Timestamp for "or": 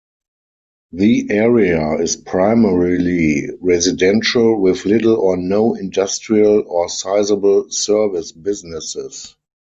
5.15-5.37, 6.65-6.89